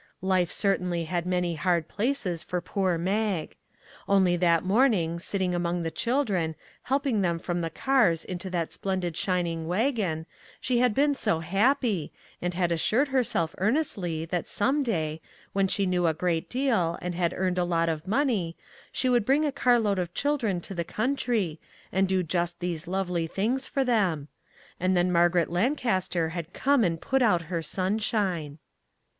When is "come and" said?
26.53-26.99